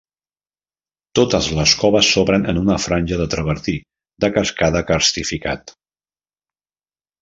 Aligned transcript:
Totes 1.19 1.49
les 1.57 1.75
coves 1.83 2.09
s'obren 2.15 2.49
en 2.55 2.61
una 2.63 2.79
franja 2.87 3.21
de 3.23 3.29
travertí 3.37 3.79
de 4.27 4.35
cascada 4.41 4.85
carstificat. 4.93 5.81